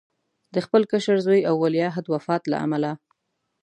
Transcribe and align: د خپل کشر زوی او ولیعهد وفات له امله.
د 0.53 0.55
خپل 0.65 0.81
کشر 0.91 1.17
زوی 1.25 1.41
او 1.49 1.55
ولیعهد 1.63 2.05
وفات 2.13 2.43
له 2.51 2.57
امله. 2.65 2.91